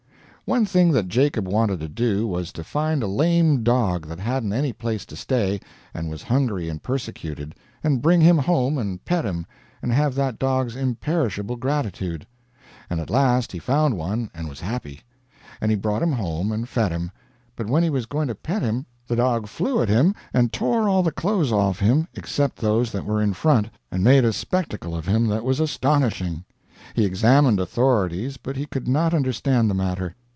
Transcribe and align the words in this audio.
One 0.53 0.65
thing 0.65 0.91
that 0.91 1.07
Jacob 1.07 1.47
wanted 1.47 1.79
to 1.79 1.87
do 1.87 2.27
was 2.27 2.51
to 2.51 2.63
find 2.65 3.01
a 3.01 3.07
lame 3.07 3.63
dog 3.63 4.05
that 4.09 4.19
hadn't 4.19 4.51
any 4.51 4.73
place 4.73 5.05
to 5.05 5.15
stay, 5.15 5.61
and 5.93 6.09
was 6.09 6.23
hungry 6.23 6.67
and 6.67 6.83
persecuted, 6.83 7.55
and 7.85 8.01
bring 8.01 8.19
him 8.19 8.37
home 8.39 8.77
and 8.77 9.01
pet 9.05 9.23
him 9.23 9.45
and 9.81 9.93
have 9.93 10.13
that 10.15 10.37
dog's 10.37 10.75
imperishable 10.75 11.55
gratitude. 11.55 12.27
And 12.89 12.99
at 12.99 13.09
last 13.09 13.53
he 13.53 13.59
found 13.59 13.95
one 13.95 14.29
and 14.33 14.49
was 14.49 14.59
happy; 14.59 15.03
and 15.61 15.71
he 15.71 15.77
brought 15.77 16.03
him 16.03 16.11
home 16.11 16.51
and 16.51 16.67
fed 16.67 16.91
him, 16.91 17.11
but 17.55 17.67
when 17.69 17.81
he 17.81 17.89
was 17.89 18.05
going 18.05 18.27
to 18.27 18.35
pet 18.35 18.61
him 18.61 18.85
the 19.07 19.15
dog 19.15 19.47
flew 19.47 19.81
at 19.81 19.87
him 19.87 20.13
and 20.33 20.51
tore 20.51 20.89
all 20.89 21.01
the 21.01 21.13
clothes 21.13 21.53
off 21.53 21.79
him 21.79 22.09
except 22.13 22.57
those 22.57 22.91
that 22.91 23.05
were 23.05 23.21
in 23.21 23.31
front, 23.31 23.69
and 23.89 24.03
made 24.03 24.25
a 24.25 24.33
spectacle 24.33 24.97
of 24.97 25.07
him 25.07 25.27
that 25.27 25.45
was 25.45 25.61
astonishing. 25.61 26.43
He 26.93 27.05
examined 27.05 27.57
authorities, 27.61 28.35
but 28.35 28.57
he 28.57 28.65
could 28.65 28.89
not 28.89 29.13
understand 29.13 29.69
the 29.69 29.75
matter. 29.75 30.13